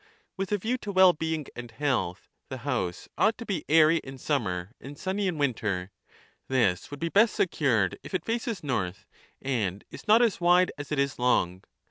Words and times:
With 0.35 0.51
a 0.51 0.57
view 0.57 0.79
to 0.79 0.89
30 0.89 0.95
well 0.95 1.13
being 1.13 1.45
and 1.55 1.69
health, 1.69 2.27
the 2.49 2.57
house 2.65 3.07
ought 3.19 3.37
to 3.37 3.45
be 3.45 3.63
airy 3.69 3.97
in 3.97 4.17
summer 4.17 4.71
and 4.81 4.97
sunny 4.97 5.27
in 5.27 5.37
winter. 5.37 5.91
This 6.47 6.89
would 6.89 6.99
be 6.99 7.09
best 7.09 7.35
secured 7.35 7.99
if 8.01 8.15
it 8.15 8.25
faces 8.25 8.63
north 8.63 9.05
and 9.43 9.83
is 9.91 10.07
not 10.07 10.23
as 10.23 10.41
wide 10.41 10.71
as 10.75 10.91
it 10.91 10.97
is 10.97 11.19
long. 11.19 11.63